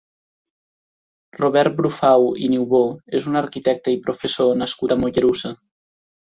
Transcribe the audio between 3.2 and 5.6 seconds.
un arquitecte i professor nascut a Mollerussa.